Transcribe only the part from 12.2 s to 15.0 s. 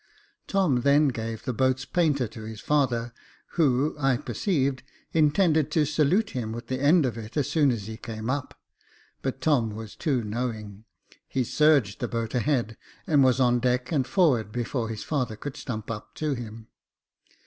ahead, and was on deck and forward before